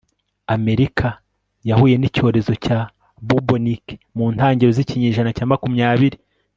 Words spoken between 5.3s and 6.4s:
cya makumyabiri